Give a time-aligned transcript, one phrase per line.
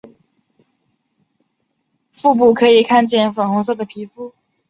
[2.11, 4.33] 腹部可以看见粉红色的皮肤。